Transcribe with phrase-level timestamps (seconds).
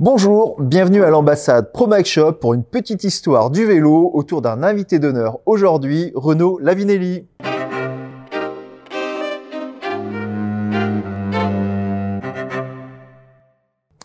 [0.00, 5.00] Bonjour, bienvenue à l'ambassade ProMac Shop pour une petite histoire du vélo autour d'un invité
[5.00, 7.26] d'honneur aujourd'hui, Renaud Lavinelli.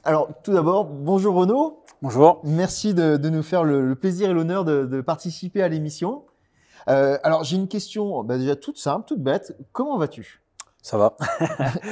[0.04, 1.84] Alors, tout d'abord, bonjour Renaud.
[2.02, 2.42] Bonjour.
[2.44, 6.24] Merci de, de nous faire le, le plaisir et l'honneur de, de participer à l'émission.
[6.88, 9.56] Euh, alors, j'ai une question bah, déjà toute simple, toute bête.
[9.74, 10.43] Comment vas-tu?
[10.84, 11.16] Ça va.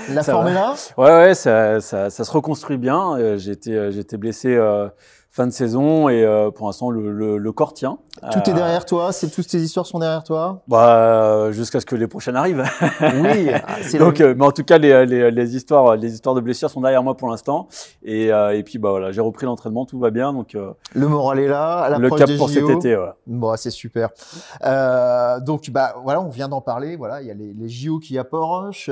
[0.10, 3.18] La Ça est là Ouais, ouais, ça, ça, ça se reconstruit bien.
[3.18, 4.90] Euh, J'ai été, euh, j'ai été blessé euh,
[5.32, 8.00] fin de saison et euh, pour l'instant le, le, le corps tient.
[8.34, 10.62] Tout est Euh, derrière toi, c'est toutes tes histoires sont derrière toi.
[10.68, 12.66] Bah, jusqu'à ce que les prochaines arrivent.
[13.02, 16.42] Oui, ah, Donc, euh, mais en tout cas, les, les, les histoires, les histoires de
[16.42, 17.70] blessures sont derrière moi pour l'instant.
[18.04, 20.34] Et, euh, et puis, bah voilà, j'ai repris l'entraînement, tout va bien.
[20.34, 20.58] Donc,
[20.94, 22.98] le moral est là, à le cap des pour cet été.
[22.98, 23.12] Ouais.
[23.26, 24.10] Bon, c'est super.
[24.62, 26.98] Donc, bah, voilà, on vient d'en parler.
[26.98, 28.90] Voilà, il y a les, les JO qui approchent.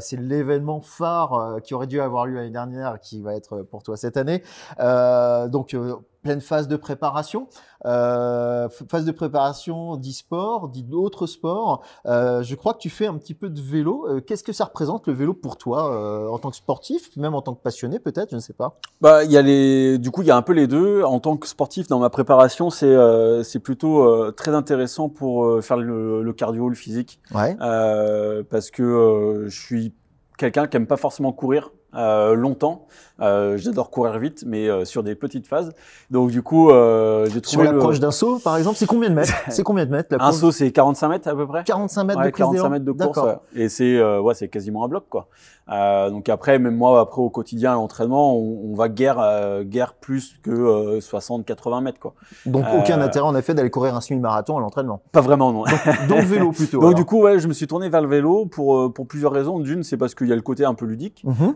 [0.00, 3.96] C'est l'événement phare qui aurait dû avoir lieu l'année dernière, qui va être pour toi
[3.96, 4.42] cette année.
[4.80, 7.48] Euh, donc, euh, pleine phase de préparation.
[7.86, 11.82] Euh, phase de préparation d'e-sport, d'autres sports.
[12.04, 14.06] Euh, je crois que tu fais un petit peu de vélo.
[14.06, 17.34] Euh, Qu'est-ce que ça représente le vélo pour toi, euh, en tant que sportif, même
[17.34, 18.78] en tant que passionné, peut-être, je ne sais pas?
[19.00, 21.02] Bah, il y a les, du coup, il y a un peu les deux.
[21.04, 25.46] En tant que sportif, dans ma préparation, c'est, euh, c'est plutôt euh, très intéressant pour
[25.46, 27.18] euh, faire le, le cardio, le physique.
[27.34, 27.56] Ouais.
[27.62, 29.94] Euh, parce que euh, je suis
[30.36, 32.86] quelqu'un qui aime pas forcément courir euh, longtemps.
[33.20, 35.72] Euh, J'adore courir vite, mais euh, sur des petites phases.
[36.10, 37.72] Donc du coup, euh, j'ai Sur trouvé le...
[37.72, 39.32] l'approche d'un saut, par exemple, c'est combien de mètres?
[39.48, 41.64] C'est combien de mètres la un saut, c'est 45 mètres à peu près.
[41.64, 43.36] 45 mètres Ouais, de prise 45 d'élan mètres de course, ouais.
[43.54, 45.28] et c'est euh, ouais, c'est quasiment un bloc quoi.
[45.70, 49.20] Euh, donc après, même moi, après au quotidien, à l'entraînement, on, on va guère,
[49.64, 52.14] guère plus que euh, 60-80 mètres quoi.
[52.46, 55.00] Donc aucun intérêt en effet d'aller courir un semi-marathon à l'entraînement?
[55.12, 55.64] Pas vraiment non.
[56.08, 56.78] Donc vélo plutôt.
[56.78, 56.94] Donc alors.
[56.94, 59.60] du coup, ouais, je me suis tourné vers le vélo pour pour plusieurs raisons.
[59.60, 61.24] D'une, c'est parce qu'il y a le côté un peu ludique.
[61.24, 61.54] Mhm.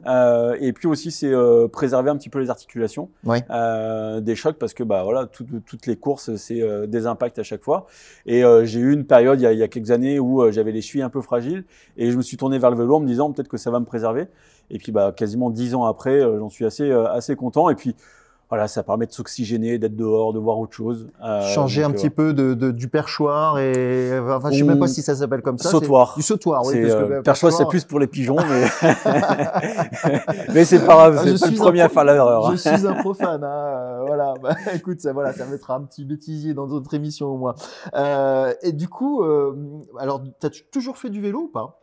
[0.60, 3.08] Et puis aussi, c'est euh, préserver un petit peu les articulations
[3.50, 7.38] euh, des chocs parce que bah voilà, tout- toutes les courses, c'est euh, des impacts
[7.38, 7.86] à chaque fois.
[8.26, 10.72] Et j'ai eu une période il y a, il y a quelques années où j'avais
[10.72, 11.64] les chevilles un peu fragiles
[11.96, 13.80] et je me suis tourné vers le vélo en me disant peut-être que ça va
[13.80, 14.26] me préserver.
[14.70, 17.68] Et puis bah quasiment dix ans après, j'en suis assez assez content.
[17.70, 17.94] Et puis
[18.54, 21.08] voilà, ça permet de s'oxygéner, d'être dehors, de voir autre chose.
[21.24, 24.62] Euh, Changer donc, un euh, petit peu de, de- du perchoir et enfin je sais
[24.62, 25.70] même pas si ça s'appelle comme ça.
[25.70, 26.14] Sautoir.
[26.16, 26.80] Du sautoir, oui.
[26.80, 28.64] parce que, euh, bah, perchoir, c'est perchoir, plus pour les pigeons, mais
[30.54, 32.52] mais c'est pas grave, Ah, c'est je pas le premier à faire l'erreur.
[32.52, 34.34] Je suis un profane, hein, euh, voilà.
[34.40, 37.56] Bah, écoute, ça, voilà, ça mettra un petit bêtisier dans d'autres émissions au moins.
[37.96, 39.52] Euh, et du coup, euh,
[39.98, 41.80] alors, t'as toujours fait du vélo ou pas?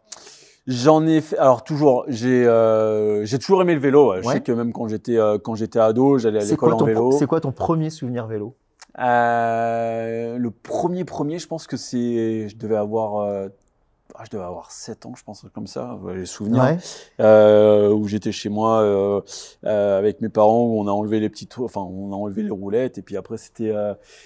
[0.67, 1.37] J'en ai fait.
[1.37, 4.11] Alors toujours, j'ai euh, j'ai toujours aimé le vélo.
[4.11, 4.21] ouais.
[4.23, 7.11] Je sais que même quand j'étais euh, quand j'étais ado, j'allais à l'école en vélo.
[7.13, 8.55] c'est quoi ton premier souvenir vélo?
[8.99, 13.47] Euh, le premier premier, je pense que c'est, je devais avoir, euh,
[14.15, 15.97] ah, je devais avoir 7 ans, je pense comme ça.
[16.13, 16.77] Les souvenirs Ouais.
[17.19, 19.21] euh, où j'étais chez moi euh,
[19.65, 22.43] euh, avec mes parents où on a enlevé les petits tours, enfin on a enlevé
[22.43, 23.73] les roulettes et puis après c'était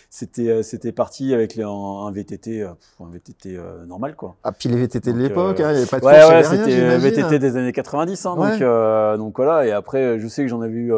[0.10, 3.58] c'était c'était parti avec les, un, un VTT, un VTT
[3.88, 4.36] normal quoi.
[4.44, 6.98] Ah, puis les VTT de l'époque, hein, il n'y avait pas de Ouais, ouais, c'était.
[6.98, 8.60] VTT des années 90, hein, Ouais.
[8.60, 9.66] donc, donc voilà.
[9.66, 10.92] Et après, je sais que j'en avais eu,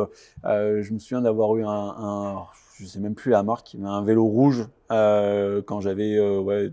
[0.43, 2.35] je me souviens d'avoir eu un, un,
[2.79, 6.71] je sais même plus la marque, mais un vélo rouge quand j'avais ouais,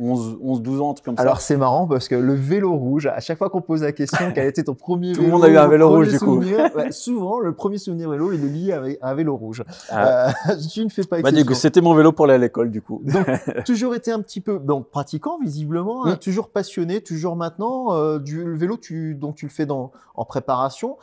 [0.00, 1.46] 11, 11, 12 ans, un truc comme Alors ça.
[1.48, 4.46] c'est marrant parce que le vélo rouge, à chaque fois qu'on pose la question quel
[4.46, 6.38] était ton premier Tout le vélo, monde a eu un vélo rouge, du coup.
[6.40, 9.64] ouais, souvent le premier souvenir vélo il est lié avec un vélo rouge.
[9.90, 10.28] Ah.
[10.50, 13.02] Euh, tu ne fais pas Bah, c'était mon vélo pour aller à l'école, du coup.
[13.04, 13.26] Donc
[13.66, 16.18] toujours été un petit peu donc pratiquant visiblement, hein, Mm.
[16.18, 20.24] toujours passionné, toujours maintenant euh, du le vélo tu donc tu le fais dans en
[20.24, 20.96] préparation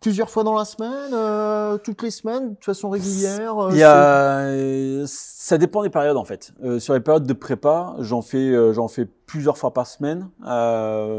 [0.00, 3.58] plusieurs fois dans la semaine, euh, toutes les semaines, de façon régulière.
[3.58, 6.52] euh, Il y a, euh, ça dépend des périodes en fait.
[6.62, 10.28] Euh, sur les périodes de prépa, j'en fais, j'en fais plusieurs fois par semaine.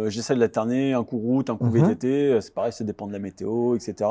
[0.09, 1.87] J'essaie de l'alterner, un coup route, un coup Mhm.
[1.89, 2.41] VTT.
[2.41, 4.09] C'est pareil, ça dépend de la météo, etc.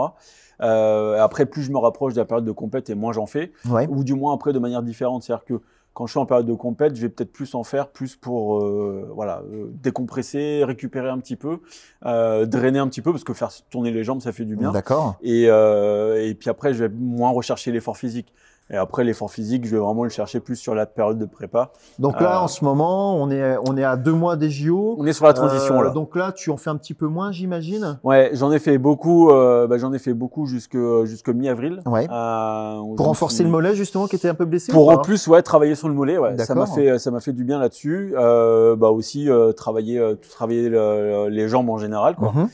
[0.61, 3.87] Après, plus je me rapproche de la période de compète et moins j'en fais, Ouais.
[3.91, 5.23] ou du moins après de manière différente.
[5.23, 5.61] C'est-à-dire que
[5.99, 8.61] quand je suis en période de compète, je vais peut-être plus en faire, plus pour
[8.61, 11.59] euh, voilà euh, décompresser, récupérer un petit peu,
[12.07, 14.71] euh, drainer un petit peu parce que faire tourner les jambes, ça fait du bien.
[14.71, 15.17] D'accord.
[15.23, 18.33] Et, euh, et puis après, je vais moins rechercher l'effort physique.
[18.71, 21.71] Et après, l'effort physique, je vais vraiment le chercher plus sur la période de prépa.
[21.99, 24.97] Donc là Euh, en ce moment on est on est à deux mois des JO.
[24.99, 25.91] On est sur la transition Euh, là.
[25.91, 27.99] Donc là tu en fais un petit peu moins j'imagine?
[28.05, 29.31] Ouais, j'en ai fait beaucoup.
[29.31, 31.81] Euh, bah, j'en ai fait beaucoup jusque jusque mi-avril.
[31.87, 32.07] Ouais.
[32.07, 34.71] Pour renforcer suis- le mollet justement qui était un peu blessé.
[34.73, 37.21] Pour ou en plus, ouais, travailler sur le mollet, ouais, ça m'a fait, ça m'a
[37.21, 38.13] fait du bien là-dessus.
[38.15, 40.01] Bah aussi travailler,
[40.31, 42.33] travailler le- les jambes en général, quoi.
[42.35, 42.49] Mhm.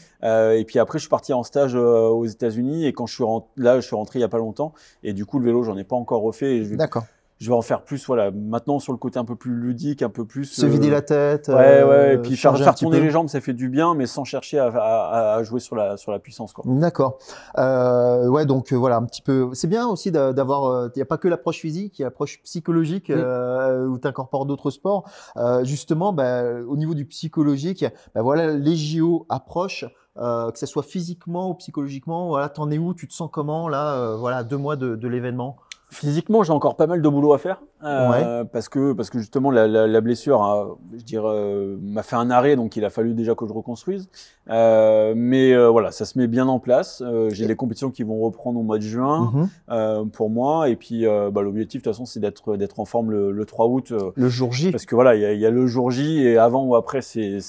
[0.56, 3.48] Et puis après, je suis parti en stage aux États-Unis et quand je suis rentré,
[3.56, 4.72] là, je suis rentré il y a pas longtemps
[5.02, 6.56] et du coup, le vélo, j'en ai pas encore refait.
[6.56, 7.04] Et je vais D'accord.
[7.40, 10.08] je vais en faire plus, voilà, maintenant sur le côté un peu plus ludique, un
[10.08, 10.44] peu plus.
[10.44, 11.48] Se vider la tête.
[11.48, 14.24] Ouais, ouais, et puis faire, faire tourner les jambes, ça fait du bien, mais sans
[14.24, 16.64] chercher à, à, à jouer sur la, sur la puissance, quoi.
[16.66, 17.18] D'accord.
[17.58, 19.50] Euh, ouais, donc voilà, un petit peu.
[19.52, 20.86] C'est bien aussi d'avoir.
[20.86, 24.06] Il n'y a pas que l'approche physique, il y a l'approche psychologique euh, où tu
[24.06, 25.04] incorpores d'autres sports.
[25.36, 27.84] Euh, justement, bah, au niveau du psychologique,
[28.14, 29.86] bah, voilà, les JO approchent.
[30.16, 33.68] Euh, que ce soit physiquement ou psychologiquement, voilà, t'en es où, tu te sens comment
[33.68, 35.56] là, euh, voilà, deux mois de, de l'événement?
[35.94, 39.50] Physiquement, j'ai encore pas mal de boulot à faire euh, parce que parce que justement
[39.50, 42.90] la, la, la blessure, a, je dirais, euh, m'a fait un arrêt, donc il a
[42.90, 44.08] fallu déjà que je reconstruise.
[44.50, 47.00] Euh, mais euh, voilà, ça se met bien en place.
[47.06, 49.32] Euh, j'ai les compétitions qui vont reprendre au mois de juin
[49.68, 50.10] Mhm.
[50.10, 53.30] pour moi, et puis bah, l'objectif de toute façon c'est d'être d'être en forme le,
[53.30, 53.92] le 3 août.
[54.16, 54.70] Le jour J.
[54.72, 57.40] Parce que voilà, il y y a le jour J et avant ou après, c'est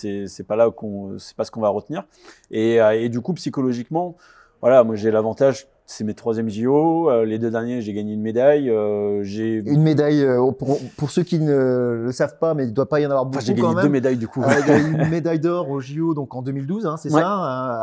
[0.48, 2.04] pas là qu'on c'est pas ce qu'on va retenir.
[2.52, 4.16] Et et du coup psychologiquement,
[4.62, 7.10] voilà, moi j'ai l'avantage c'est mes troisième JO.
[7.10, 8.70] Euh, les deux derniers, j'ai gagné une médaille.
[8.72, 12.70] Euh, j'ai une médaille euh, pour, pour, ceux qui ne le savent pas, mais il
[12.70, 13.84] ne doit pas y en avoir beaucoup enfin, j'ai quand gagné même.
[13.86, 14.42] deux médailles du coup.
[14.42, 17.22] Eu une médaille d'or aux JO donc en 2012, hein, c'est Ouais.
[17.22, 17.28] ça,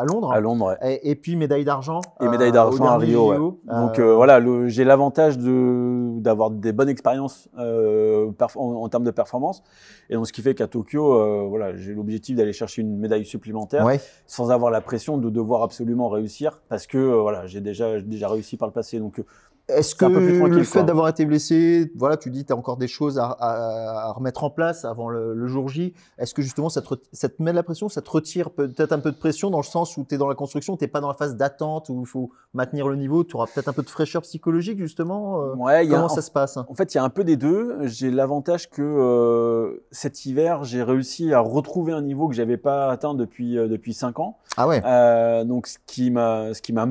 [0.00, 0.32] à Londres.
[0.32, 0.98] À Londres, ouais.
[1.00, 2.00] Et, et puis médaille d'argent.
[2.20, 3.30] Et médaille d'argent à Rio.
[3.30, 3.38] ouais.
[3.68, 9.62] Donc voilà, j'ai l'avantage de d'avoir des bonnes expériences en, en termes de performance.
[10.10, 13.86] Et donc ce qui fait qu'à Tokyo, voilà, j'ai l'objectif d'aller chercher une médaille supplémentaire
[14.26, 18.28] sans avoir la pression de devoir absolument réussir parce que voilà, j'ai déjà j'ai déjà
[18.28, 18.98] réussi par le passé.
[18.98, 19.24] Donc euh,
[19.68, 22.44] Est-ce que c'est un peu plus tranquille, le fait d'avoir été blessé, voilà, tu dis
[22.44, 25.68] tu as encore des choses à, à- à remettre en place avant le, le jour
[25.68, 25.94] J.
[26.18, 28.50] Est-ce que justement ça te, re- ça te met de la pression, ça te retire
[28.50, 30.88] peut-être un peu de pression dans le sens où tu es dans la construction, tu
[30.88, 33.72] pas dans la phase d'attente où il faut maintenir le niveau, tu auras peut-être un
[33.72, 35.40] peu de fraîcheur psychologique justement.
[35.40, 36.56] euh, ouais, il y a Comment en ça se passe?
[36.56, 37.78] En fait, il y a un peu des deux.
[37.86, 42.90] J'ai l'avantage que euh, cet hiver, j'ai réussi à retrouver un niveau que j'avais pas
[42.90, 44.38] atteint depuis euh, depuis cinq ans.
[44.56, 44.82] Ah ouais.
[44.84, 46.48] Euh, donc, ce qui m'a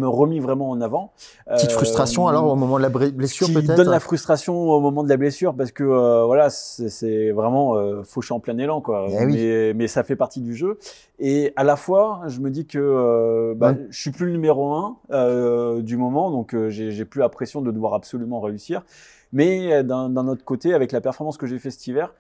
[0.08, 1.12] remis vraiment en avant.
[1.48, 3.76] Petite frustration alors au moment de la blessure qui peut-être.
[3.76, 8.04] donne la frustration au moment de la blessure parce que euh, voilà c'est- vraiment euh,
[8.04, 9.34] fauché en plein élan quoi Eh oui.
[9.34, 10.78] mais, mais ça fait partie du jeu
[11.20, 13.88] et à la fois je me dis que euh, bah, Ouais.
[13.90, 17.72] je suis plus le numéro un euh, du moment donc j'ai plus la pression de
[17.72, 18.84] devoir absolument réussir
[19.34, 22.14] mais d'un autre côté avec la performance que j'ai fait cet hiver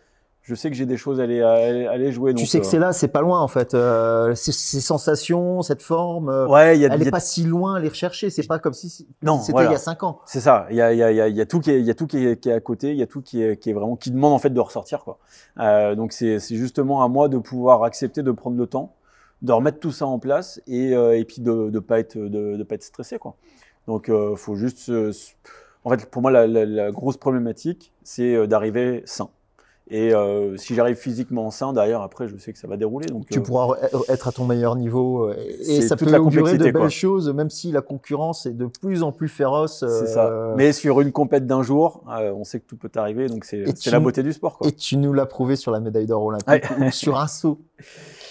[0.44, 2.80] je sais que j'ai des choses à aller, à jouer Tu sais que euh, c'est
[2.80, 3.76] là, c'est pas loin en fait.
[3.76, 7.20] Euh, ces, ces sensations, cette forme, euh, ouais il y a, elle il est pas
[7.20, 8.32] si loin à les rechercher.
[8.32, 9.06] C'est pas comme si c'était
[9.52, 9.70] voilà.
[9.70, 10.20] il y a cinq ans.
[10.26, 10.66] C'est ça.
[10.72, 11.80] Il y a, il y, a, il y, a, il y a tout qui est,
[11.80, 12.90] il y a tout qui est, qui est à côté.
[12.90, 15.04] Il y a tout qui est, qui est vraiment qui demande en fait de ressortir
[15.04, 15.20] quoi.
[15.60, 18.96] Euh, donc c'est, justement à moi de pouvoir accepter de prendre le temps,
[19.44, 22.64] de remettre tout ça en place et, et puis de, de pas être, de, de
[22.64, 23.36] pas être stressé quoi.
[23.88, 24.92] Donc euh, faut juste,
[25.84, 29.30] en fait pour moi la, la, la grosse problématique c'est d'arriver sain.
[29.90, 33.08] Et euh, si j'arrive physiquement sain, derrière après je sais que ça va dérouler.
[33.08, 33.76] Donc Tu euh, pourras
[34.08, 35.36] être à ton meilleur niveau euh,
[35.68, 36.90] et ça peut la augurer de belles quoi.
[36.90, 39.80] choses, même si la concurrence est de plus en plus féroce.
[39.80, 40.54] c'est euh, ça.
[40.56, 43.28] Mais sur une compète d'un jour, euh, on sait que tout peut arriver.
[43.28, 44.68] Donc c'est, la beauté du sport quoi.
[44.68, 47.60] Et tu nous l'as prouvé sur la médaille d'or olympique ou sur un saut.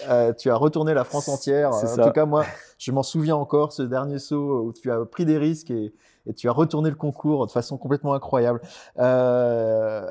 [0.09, 1.69] Euh, tu as retourné la France entière.
[1.69, 2.03] En ça.
[2.03, 2.43] tout cas, moi,
[2.79, 5.93] je m'en souviens encore, ce dernier saut où tu as pris des risques et,
[6.25, 8.61] et tu as retourné le concours de façon complètement incroyable.
[8.97, 10.09] Euh,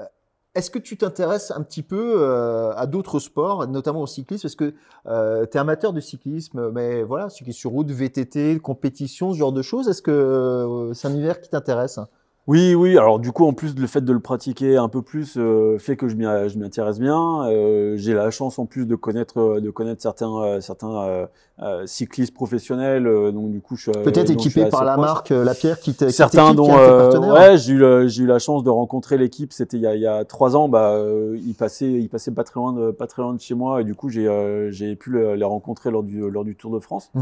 [0.56, 4.43] Est-ce que tu t'intéresses un petit peu euh, à d'autres sports, notamment au cyclisme?
[4.43, 4.75] Parce que
[5.44, 9.62] tu es amateur du cyclisme, mais voilà, cyclisme sur route, VTT, compétition, ce genre de
[9.62, 9.88] choses.
[9.88, 12.00] Est-ce que euh, c'est un univers qui t'intéresse?
[12.50, 12.99] Oui, oui.
[12.99, 15.97] Alors du coup, en plus le fait de le pratiquer un peu plus euh, fait
[15.97, 16.26] que je m'y
[16.64, 17.44] intéresse bien.
[17.49, 21.26] Euh, J'ai la chance en plus de connaître euh, de connaître certains euh, certains euh,
[21.62, 23.06] euh, cyclistes professionnels.
[23.06, 25.06] euh, donc du coup, je suis Peut-être équipé par la proche.
[25.06, 26.69] marque La Pierre qui t'est- Certains dont
[27.32, 29.52] ouais, j'ai eu j'ai eu la chance de rencontrer l'équipe.
[29.52, 30.69] C'était il y a il y a trois ans.
[30.69, 33.54] Bah, euh, ils passaient ils passaient pas très loin de pas très loin de chez
[33.54, 36.57] moi et du coup j'ai euh, j'ai pu le- les rencontrer lors du lors du
[36.57, 37.12] Tour de France.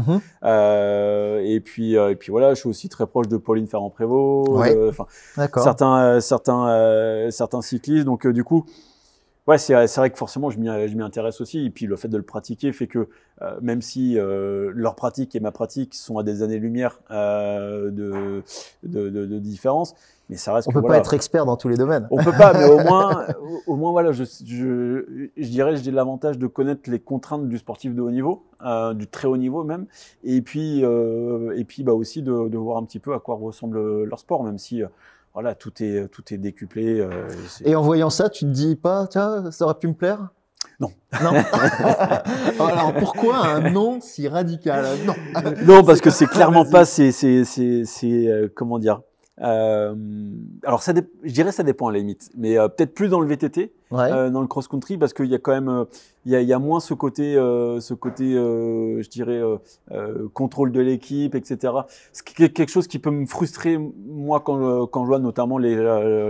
[0.43, 4.57] Euh, et puis euh, et puis voilà, je suis aussi très proche de Pauline Ferrand-Prévot.
[4.57, 4.75] Ouais.
[4.89, 5.05] Enfin.
[5.35, 8.05] Certains euh, euh, certains cyclistes.
[8.05, 8.65] Donc euh, du coup
[9.47, 11.65] ouais c'est vrai que forcément je m'y intéresse aussi.
[11.65, 13.09] Et puis le fait de le pratiquer fait que
[13.61, 18.43] même si leur pratique et ma pratique sont à des années lumière de,
[18.83, 19.95] de, de de différence
[20.29, 22.07] mais ça reste On que peut voilà, pas être expert dans tous les domaines.
[22.11, 25.91] on peut pas, mais au moins, au, au moins voilà, je, je, je dirais, j'ai
[25.91, 29.63] l'avantage de connaître les contraintes du sportif de haut niveau, euh, du très haut niveau
[29.63, 29.87] même,
[30.23, 33.35] et puis, euh, et puis bah aussi de, de voir un petit peu à quoi
[33.35, 34.87] ressemble leur sport, même si euh,
[35.33, 37.05] voilà, tout est, tout est décuplé.
[37.65, 40.29] Et en voyant ça, tu te dis pas, tiens, ça aurait pu me plaire?
[40.79, 40.91] Non.
[41.23, 41.31] Non.
[42.59, 44.85] Alors pourquoi un non si radical?
[45.05, 45.15] Non.
[45.65, 49.01] non, parce que c'est clairement pas, c'est, c'est, c'est, c'est, comment dire.
[49.41, 49.95] Euh,
[50.63, 50.93] alors, ça,
[51.23, 54.29] je dirais ça dépend à la limite, mais euh, peut-être plus dans le VTT, euh,
[54.29, 55.85] dans le cross-country, parce qu'il y a quand même,
[56.25, 59.41] il y a, il y a moins ce côté, ce côté, je dirais,
[60.33, 61.73] contrôle de l'équipe, etc.
[62.11, 65.75] C'est quelque chose qui peut me frustrer moi quand, quand je vois notamment les,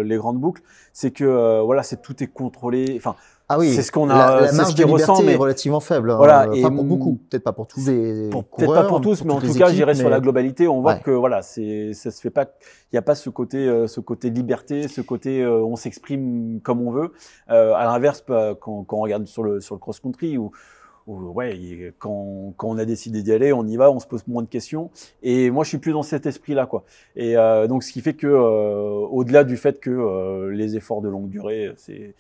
[0.03, 0.61] les grandes boucles,
[0.93, 2.93] c'est que voilà, c'est tout est contrôlé.
[2.97, 3.15] Enfin,
[3.49, 4.41] ah oui, c'est ce qu'on a.
[4.41, 6.11] La, marge de liberté est relativement faible.
[6.11, 6.17] Hein.
[6.17, 8.29] Voilà, et pas pour beaucoup, peut-être pas pour tous les.
[8.29, 10.67] Peut-être pas pour tous, mais en tout cas, j'irai sur la globalité.
[10.67, 12.45] On voit que voilà, c'est ça se fait pas.
[12.91, 16.59] Il n'y a pas ce côté, euh, ce côté liberté, ce côté euh, on s'exprime
[16.63, 17.13] comme on veut.
[17.51, 20.51] Euh, à l'inverse, bah, quand, quand, on regarde sur le sur le cross country ou
[21.09, 24.43] ouais, quand, quand, on a décidé d'y aller, on y va, on se pose moins
[24.43, 24.91] de questions.
[25.23, 26.83] Et moi, je suis plus dans cet esprit-là, quoi.
[27.15, 31.01] Et euh, donc, ce qui fait que, euh, au-delà du fait que euh, les efforts
[31.01, 32.15] de longue durée, c'est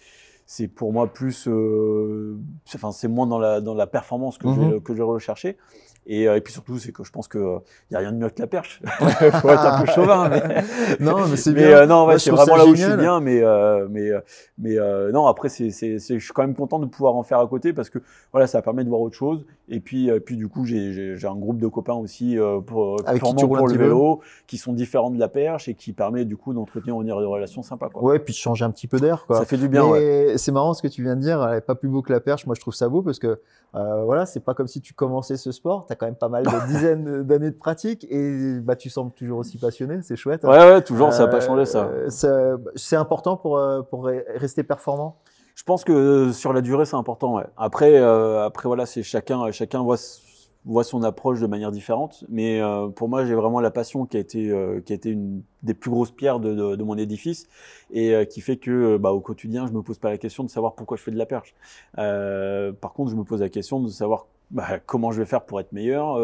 [0.51, 2.35] c'est pour moi plus, euh,
[2.73, 4.81] enfin c'est moins dans la dans la performance que je mhm.
[4.81, 5.57] que je vais rechercher.
[6.05, 7.59] Et, euh, et, puis surtout, c'est que je pense qu'il n'y euh,
[7.93, 8.81] a rien de mieux que la perche.
[8.99, 10.29] Il faut être un peu chauvin.
[10.29, 10.63] Mais...
[10.99, 11.67] non, mais c'est bien.
[11.67, 13.19] Euh, non, ouais, c'est vraiment là où je suis bien.
[13.19, 14.09] Mais, euh, mais,
[14.57, 14.77] mais
[15.11, 17.73] non, après, c'est, c'est, je suis quand même content de pouvoir en faire à côté
[17.73, 17.99] parce que
[18.31, 19.45] voilà, ça permet de voir autre chose.
[19.67, 23.35] Et puis, puis du coup, j'ai, j'ai, un groupe de copains aussi pour, Avec pour,
[23.35, 26.53] qui pour le vélo qui sont différents de la perche et qui permet du coup
[26.53, 27.89] d'entretenir des relations sympas.
[27.89, 28.01] Quoi.
[28.01, 29.25] Ouais, puis de changer un petit peu d'air.
[29.27, 29.37] Quoi.
[29.37, 29.85] Ça fait du bien.
[29.85, 30.33] Ouais.
[30.37, 31.47] c'est marrant ce que tu viens de dire.
[31.47, 32.47] Elle est pas plus beau que la perche.
[32.47, 33.39] Moi, je trouve ça beau parce que
[33.75, 35.85] euh, voilà, c'est pas comme si tu commençais ce sport.
[35.89, 39.11] Tu as quand même pas mal de dizaines d'années de pratique et bah, tu sembles
[39.11, 40.03] toujours aussi passionné.
[40.03, 40.43] C'est chouette.
[40.43, 41.11] Ouais, ouais, toujours.
[41.11, 41.89] ça n'a pas changé ça.
[42.25, 45.17] Euh, c'est important pour, euh, pour rester performant?
[45.55, 47.37] Je pense que sur la durée, c'est important.
[47.37, 47.45] Ouais.
[47.57, 49.97] Après, euh, après voilà, c'est chacun, chacun voit
[50.65, 52.23] voit son approche de manière différente.
[52.29, 55.09] Mais euh, pour moi, j'ai vraiment la passion qui a été, euh, qui a été
[55.09, 57.47] une des plus grosses pierres de, de, de mon édifice
[57.91, 60.49] et euh, qui fait que bah, au quotidien, je me pose pas la question de
[60.49, 61.55] savoir pourquoi je fais de la perche.
[61.95, 65.59] par contre, je me pose la question de savoir bah, comment je vais faire pour
[65.59, 66.17] être meilleur,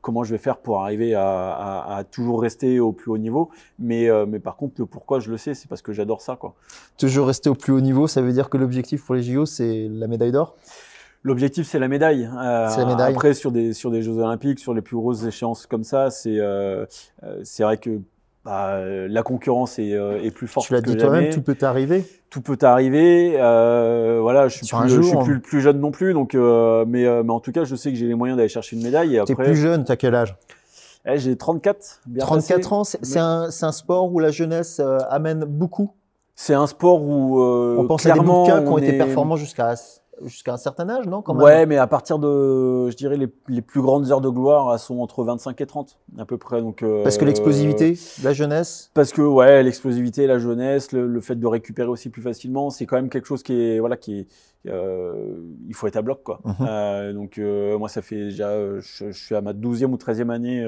[0.00, 3.50] comment je vais faire pour arriver à, à, à, toujours rester au plus haut niveau.
[3.78, 6.36] Mais, mais par contre, le pourquoi, je le sais, c'est parce que j'adore ça.
[6.36, 6.54] Quoi.
[6.98, 9.88] Toujours rester au plus haut niveau, ça veut dire que l'objectif pour les JO, c'est
[9.90, 10.56] la médaille d'or?
[11.22, 12.24] L'objectif, c'est la médaille.
[12.24, 13.12] Euh, la médaille.
[13.12, 16.38] Après, sur des, sur des Jeux Olympiques, sur les plus grosses échéances comme ça, c'est
[16.38, 16.86] euh,
[17.22, 18.00] euh c'est vrai que
[18.44, 20.66] bah, la concurrence est, euh, est plus forte.
[20.66, 22.04] Tu l'as dit toi-même, tout peut arriver.
[22.30, 23.34] Tout peut arriver.
[23.36, 27.30] Euh, voilà, je suis, plus, je suis plus, plus, jeune non plus, donc mais, mais
[27.30, 29.20] en tout cas, je sais que j'ai les moyens d'aller chercher une médaille.
[29.26, 30.36] Tu es plus jeune, tu as quel âge?
[31.06, 32.00] Eh, J'ai 34.
[32.06, 35.90] Bien 34 ans, c'est un, un sport où la jeunesse amène beaucoup?
[36.36, 39.74] C'est un sport où on pense à des qui ont été performants jusqu'à
[40.24, 43.28] jusqu'à un certain âge, non quand même Ouais, mais à partir de, je dirais, les,
[43.48, 46.60] les, plus grandes heures de gloire, elles sont entre 25 et 30, à peu près.
[46.60, 51.20] Donc, euh, parce que l'explosivité, la jeunesse Parce que, ouais, l'explosivité, la jeunesse, le, le,
[51.20, 54.20] fait de récupérer aussi plus facilement, c'est quand même quelque chose qui est, voilà, qui
[54.20, 54.26] est,
[54.68, 55.36] euh,
[55.68, 56.40] il faut être à bloc, quoi.
[56.44, 56.54] Mhm.
[56.68, 57.40] euh, donc,
[57.78, 60.66] moi, ça fait déjà, je, je, suis à ma 12e ou 13e année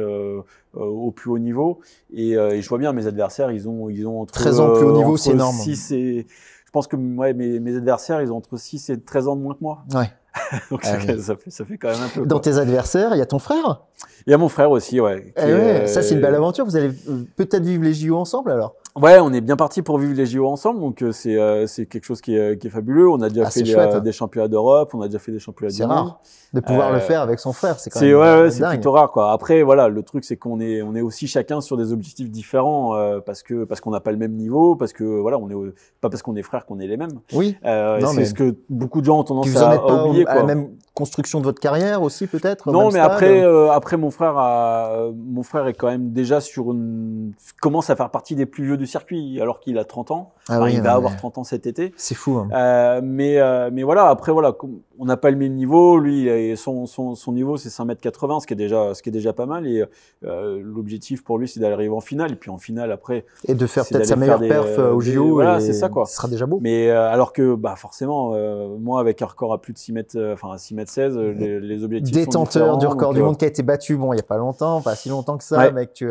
[0.74, 1.80] au plus haut niveau,
[2.12, 4.86] et, et, je vois bien mes adversaires, ils ont, ils ont entre 13 ans plus
[4.86, 5.56] haut niveau, c'est énorme.
[5.56, 6.26] 6 et
[6.61, 9.42] je pense que ouais, mes, mes, adversaires, ils ont entre 6 et 13 ans de
[9.42, 9.84] moins que moi.
[9.94, 10.10] Ouais.
[10.70, 12.26] Donc ah ça, fait, ça, fait, quand même un peu.
[12.26, 13.82] Dans tes adversaires, il y a ton frère?
[14.26, 15.34] Il y a mon frère aussi, ouais.
[15.36, 16.64] Eh ouais Ça, c'est une belle aventure.
[16.64, 16.90] Vous allez
[17.36, 18.74] peut-être vivre les JO ensemble alors?
[18.94, 21.86] Ouais, on est bien parti pour vivre les JO ensemble, donc euh, c'est euh, c'est
[21.86, 23.08] quelque chose qui est, qui est fabuleux.
[23.08, 24.00] On a déjà ah, fait des, hein.
[24.00, 25.90] des, championnats d'Europe, on a déjà fait des championnats du monde.
[25.90, 26.20] C'est rare
[26.52, 28.92] de pouvoir euh, le faire avec son frère, c'est quand même ouais, ouais c'est plutôt
[28.92, 29.32] rare quoi.
[29.32, 32.94] Après voilà, le truc c'est qu'on est on est aussi chacun sur des objectifs différents
[32.94, 35.72] euh, parce que parce qu'on n'a pas le même niveau, parce que voilà, on est
[36.00, 37.20] pas parce qu'on est frères qu'on est les mêmes.
[37.32, 37.56] Oui.
[37.64, 40.34] Euh, c'est ce que beaucoup de gens ont tendance à, à oublier quoi.
[40.34, 44.36] À la même construction de votre carrière aussi peut-être Non, mais après après mon frère
[44.36, 47.32] a mon frère est quand même déjà sur une
[47.62, 50.32] commence à faire partie des plus vieux du circuit alors qu'il a 30 ans.
[50.48, 51.94] Ah oui, il va avoir 30 ans cet été.
[51.96, 52.36] C'est fou.
[52.36, 52.48] Hein.
[52.52, 54.56] Euh, mais, euh, mais voilà, après, voilà,
[54.98, 55.98] on n'a pas le même niveau.
[55.98, 59.32] Lui, son, son, son niveau, c'est 5m80, ce qui est déjà, ce qui est déjà
[59.32, 59.66] pas mal.
[59.66, 59.84] Et
[60.24, 62.32] euh, l'objectif pour lui, c'est d'arriver en finale.
[62.32, 63.24] Et puis en finale, après.
[63.46, 65.34] Et de faire peut-être sa meilleure perf au JO.
[65.34, 66.06] Voilà, c'est ça, quoi.
[66.06, 66.58] Ce sera déjà beau.
[66.60, 68.34] Mais alors que, bah, forcément,
[68.78, 71.84] moi, avec un record à plus de 6 mètres, enfin, 6 mètres 16, les, les
[71.84, 72.14] objectifs.
[72.14, 74.82] Détenteur du record du monde qui a été battu, bon, il n'y a pas longtemps,
[74.82, 76.10] pas si longtemps que ça, mec, tu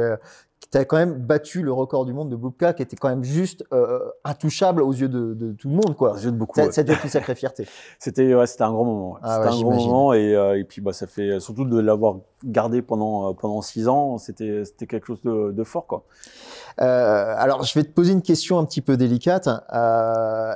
[0.69, 3.23] tu as quand même battu le record du monde de Bubka, qui était quand même
[3.23, 6.13] juste euh, intouchable aux yeux de, de, tout le monde, quoi.
[6.13, 6.59] Aux yeux de beaucoup.
[6.71, 7.67] C'était une sacrée fierté.
[7.99, 9.17] C'était ouais, c'était un grand moment.
[9.21, 12.17] Ah c'était un grand moment et, euh, et puis bah ça fait surtout de l'avoir
[12.43, 16.05] gardé pendant euh, pendant six ans, c'était c'était quelque chose de, de fort, quoi.
[16.79, 19.49] Euh, alors je vais te poser une question un petit peu délicate.
[19.73, 20.53] Euh,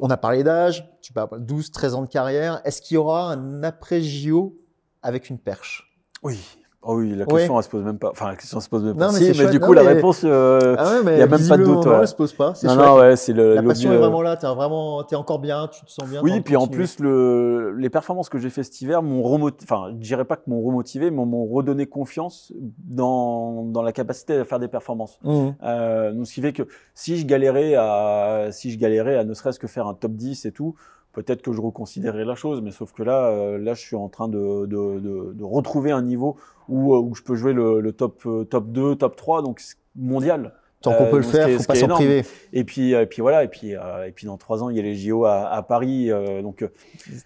[0.00, 2.60] on a parlé d'âge, tu parles 12, 13 ans de carrière.
[2.64, 4.56] Est-ce qu'il y aura un après JO
[5.02, 5.96] avec une perche?
[6.22, 6.57] Oui.
[6.80, 8.10] Oh oui, la question, elle se pose même pas.
[8.12, 9.08] Enfin, la question se pose même pas.
[9.08, 9.50] Non, mais Si, mais, chouette.
[9.50, 11.84] du Non, coup, la réponse, euh, Ah ouais, mais y a même pas de doute,
[11.84, 11.96] ouais.
[12.00, 12.54] Elle se pose pas.
[12.54, 12.86] C'est non, chouette.
[12.86, 13.54] non, ouais, c'est le.
[13.56, 14.36] La passion est vraiment là.
[14.36, 15.66] T'es vraiment, t'es encore bien.
[15.66, 16.20] Tu te sens bien.
[16.22, 19.88] Oui, puis en plus, le, les performances que j'ai fait cet hiver m'ont remotivé, enfin,
[19.90, 22.52] je dirais pas que m'ont remotivé, mais m'ont redonné confiance
[22.86, 25.18] dans, dans la capacité à faire des performances.
[25.24, 25.56] Mhm.
[25.64, 26.62] Euh, donc, ce qui fait que
[26.94, 30.46] si je galérais à, si je galérais à ne serait-ce que faire un top 10
[30.46, 30.76] et tout,
[31.22, 34.08] peut-être que je reconsidérerais la chose, mais sauf que là, euh, là, je suis en
[34.08, 36.36] train de, de, de, de retrouver un niveau
[36.68, 39.60] où, euh, où je peux jouer le, le top, euh, top 2, top 3, donc
[39.96, 40.52] mondial.
[40.80, 42.24] Tant qu'on peut le faire, faut pas s'en priver.
[42.52, 44.78] Et puis, et puis voilà, et puis, euh, et puis dans trois ans, il y
[44.78, 46.64] a les JO à, à Paris, euh, donc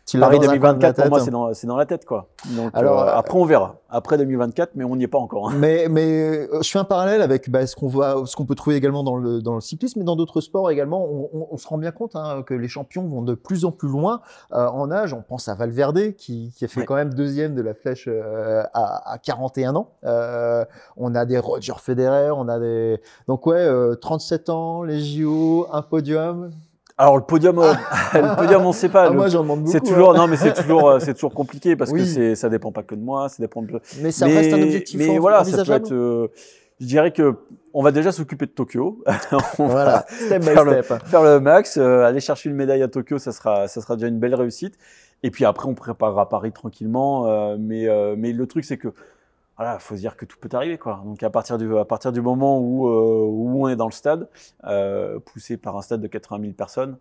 [0.07, 1.25] Tu Paris dans un coin de la 2024 pour moi tête.
[1.57, 2.29] c'est dans, dans la tête quoi.
[2.57, 3.82] Donc Alors, euh, après on verra.
[3.95, 5.51] Après 2024, mais on n'y est pas encore.
[5.51, 5.55] hein.
[5.59, 9.17] Mais, mais euh, je fais un parallèle avec bah, ce qu'on peut trouver également dans
[9.17, 11.05] le, dans le cyclisme, mais dans d'autres sports également.
[11.05, 13.71] On, on- on se rend bien compte hein, que les champions vont de plus en
[13.73, 14.23] plus loin
[14.55, 15.13] euh, en âge.
[15.13, 16.87] On pense à Valverde qui, qui a fait Ouais.
[16.87, 19.91] quand même deuxième de la flèche euh, à, à 41 ans.
[20.05, 20.65] Euh,
[20.97, 25.67] on a des Roger Federer, on a des donc ouais, euh, 37 ans, les JO,
[25.71, 26.51] un podium.
[27.03, 27.73] Alors le podium, euh,
[28.15, 29.05] le podium on sait pas.
[29.07, 29.73] Ah, Le- moi j'en demande beaucoup.
[29.73, 30.17] c'est toujours hein.
[30.19, 32.95] non mais c'est toujours euh, c'est toujours compliqué parce que c'est ça dépend pas que
[32.95, 33.81] de moi, ça dépend de.
[34.01, 35.93] Mais ça mais, reste un objectif Mais en- voilà, ça peut être.
[35.93, 36.29] euh,
[36.81, 37.35] je dirais que
[37.75, 39.03] on va déjà s'occuper de Tokyo.
[39.59, 42.89] on va Voilà, step by faire le- faire le max, aller chercher une médaille à
[42.89, 44.75] Tokyo, ça sera, ça sera déjà une belle réussite.
[45.25, 47.57] Et puis après, on préparera Paris tranquillement.
[47.59, 48.89] mais, mais le truc, c'est que
[49.63, 51.01] voilà, faut se dire que tout peut arriver, quoi.
[51.05, 53.93] Donc à partir du, à partir du moment où, euh, où on est dans le
[53.93, 54.29] stade,
[54.65, 56.97] euh, poussé par un stade de 80 000 personnes,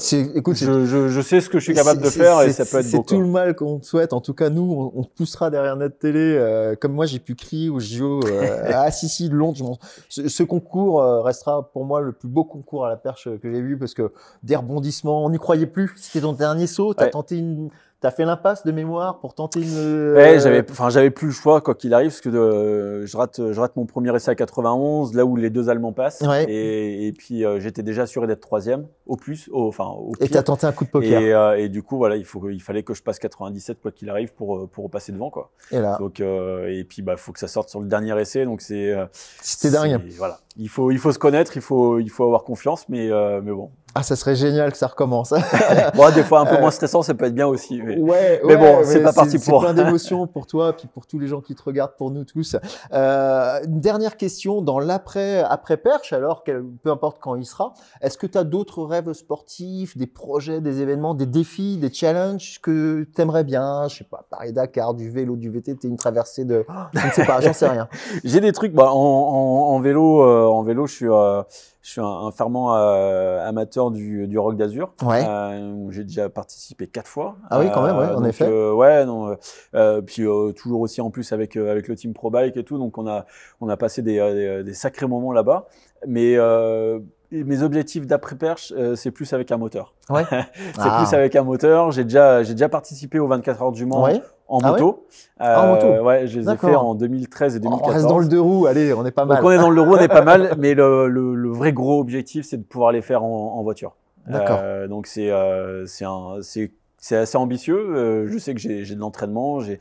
[0.00, 2.42] C'est- Écoute, c'est je, je, je sais ce que je suis capable de C'est- faire
[2.42, 3.04] et c'est- ça peut être C'est beau.
[3.04, 3.22] tout quoi.
[3.24, 4.12] le mal qu'on te souhaite.
[4.12, 4.62] En tout cas, nous,
[4.94, 6.18] on, on poussera derrière notre télé.
[6.36, 8.20] euh, comme moi, j'ai pu crier au JO.
[8.26, 9.78] euh, ah, si, si, Londres.
[10.08, 13.52] ce, ce concours euh, restera pour moi le plus beau concours à la perche que
[13.52, 14.10] j'ai vu parce que
[14.42, 15.92] des rebondissements, on n'y croyait plus.
[15.96, 16.92] C'était ton dernier saut.
[16.92, 17.10] T'as Ouais.
[17.10, 17.70] tenté une.
[18.06, 20.12] T'as fait l'impasse de mémoire pour tenter une.
[20.14, 23.50] Ouais, j'avais, enfin, j'avais plus le choix quoi qu'il arrive parce que euh, je rate,
[23.50, 26.44] je rate mon premier essai à 91, là où les deux Allemands passent, Ouais.
[26.48, 30.26] et, et puis euh, j'étais déjà assuré d'être troisième, au plus, au, enfin au Et
[30.26, 30.30] pire.
[30.34, 31.20] t'as tenté un coup de poker.
[31.20, 33.90] Et, euh, et du coup, voilà, il, faut, il fallait que je passe 97 quoi
[33.90, 35.30] qu'il arrive pour, pour repasser devant.
[35.30, 35.50] Quoi.
[35.72, 38.16] Et là, Donc, euh, et puis, il bah, faut que ça sorte sur le dernier
[38.20, 38.44] essai.
[38.44, 38.94] Donc, c'est.
[39.42, 40.00] c'était dingue.
[40.16, 40.38] Voilà.
[40.56, 43.10] Il faut, il faut se connaître, il faut, il faut avoir confiance, mais,
[43.42, 43.70] mais bon.
[43.98, 45.32] Ah, ça serait génial que ça recommence.
[45.94, 47.80] Bon, des fois, un peu moins stressant, ça peut être bien aussi.
[47.82, 49.62] mais- Ouais, Mais ouais, bon, c'est pas parti C'est pour.
[49.62, 52.56] plein d'émotions pour toi, puis pour tous les gens qui te regardent, pour nous tous.
[52.92, 57.72] Euh, une dernière question dans l'après après perche, alors peu importe quand il sera.
[58.02, 62.60] Est-ce que tu as d'autres rêves sportifs, des projets, des événements, des défis, des challenges
[62.60, 63.88] que tu aimerais bien?
[63.88, 67.24] Je sais pas, Paris Dakar, du vélo, du VTT, une traversée de, je ne sais
[67.24, 67.88] pas, j'en sais rien.
[68.24, 68.74] J'ai des trucs.
[68.74, 71.42] Bah, en, en, en vélo, euh, en vélo, je suis, euh,
[71.86, 74.92] je suis un, un fervent euh, amateur du, du rock d'Azur.
[75.04, 75.24] Ouais.
[75.24, 77.36] Euh, j'ai déjà participé quatre fois.
[77.48, 78.44] Ah oui, quand même, ouais, en donc, effet.
[78.44, 79.34] euh, ouais, non, euh,
[79.76, 82.64] euh, puis euh, toujours aussi en plus avec euh, avec le team Pro Bike et
[82.64, 82.76] tout.
[82.76, 83.24] Donc on a
[83.60, 85.68] on a passé des, euh, des, des sacrés moments là-bas.
[86.08, 86.98] Mais euh,
[87.32, 89.94] mes objectifs d'après perche, euh, c'est plus avec un moteur.
[90.10, 90.24] Ouais.
[90.30, 90.44] c'est
[90.78, 91.02] Ah.
[91.04, 91.90] plus avec un moteur.
[91.90, 94.20] J'ai déjà j'ai déjà participé aux 24 heures du Mans Ouais.
[94.48, 95.06] en Ah ouais moto.
[95.38, 96.04] Ah, en moto.
[96.04, 97.94] Ouais, je les ai fait en 2013 et On 2014.
[97.94, 99.38] reste dans le deux roues, allez, on est pas mal.
[99.38, 101.72] Donc on est dans le euro, on est pas mal, mais le, le, le vrai
[101.72, 103.96] gros objectif, c'est de pouvoir les faire en, en voiture.
[104.26, 104.58] D'accord.
[104.62, 107.76] Euh, donc c'est euh, c'est un c'est c'est assez ambitieux.
[107.78, 109.78] Euh, je sais que j'ai de l'entraînement, j'ai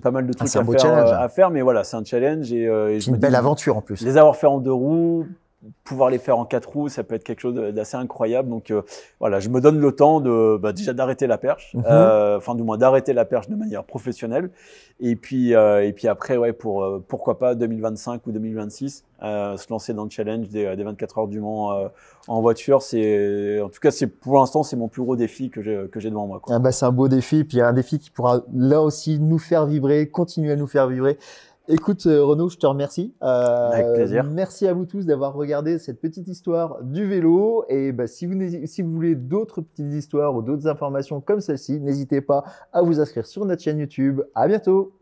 [0.00, 1.10] pas mal de trucs Ah, à faire challenge.
[1.10, 3.20] euh, à faire, mais voilà, c'est un challenge et, euh, et je C'est me une
[3.20, 4.00] belle dis, aventure en plus.
[4.02, 5.26] Les avoir fait en deux roues,
[5.82, 8.48] pouvoir les faire en quatre roues, ça peut être quelque chose d'assez incroyable.
[8.48, 8.82] Donc euh,
[9.18, 11.82] voilà, je me donne le temps de bah, déjà d'arrêter la perche, Mhm.
[11.90, 14.50] euh, enfin du moins d'arrêter la perche de manière professionnelle.
[15.00, 19.56] Et puis euh, et puis après ouais pour euh, pourquoi pas 2025 ou 2026 euh,
[19.56, 21.88] se lancer dans le challenge des, des 24 heures du Mans euh,
[22.28, 22.82] en voiture.
[22.82, 25.98] C'est en tout cas c'est pour l'instant c'est mon plus gros défi que j'ai que
[26.00, 26.40] j'ai devant moi.
[26.40, 26.54] Quoi.
[26.54, 29.66] Ah bah, c'est un beau défi, puis un défi qui pourra là aussi nous faire
[29.66, 31.18] vibrer, continuer à nous faire vibrer.
[31.70, 33.14] Écoute euh, Renaud, je te remercie.
[33.22, 34.24] Euh, Avec plaisir.
[34.24, 37.64] Merci à vous tous d'avoir regardé cette petite histoire du vélo.
[37.68, 41.78] Et bah, si, vous, si vous voulez d'autres petites histoires ou d'autres informations comme celle-ci,
[41.78, 44.22] n'hésitez pas à vous inscrire sur notre chaîne YouTube.
[44.34, 44.97] À bientôt.